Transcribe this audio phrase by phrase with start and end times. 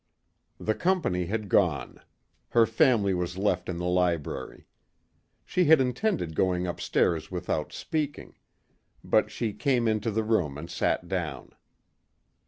[0.59, 1.99] The company had gone.
[2.49, 4.65] Her family was left in the library.
[5.45, 8.33] She had intended going upstairs without speaking.
[9.03, 11.51] But she came into the room and sat down.